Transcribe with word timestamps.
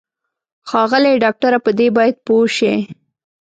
ښاغلی 0.69 1.13
ډاکټره 1.23 1.59
په 1.65 1.71
دې 1.79 1.87
باید 1.97 2.15
پوه 2.25 2.45
شې. 2.57 2.73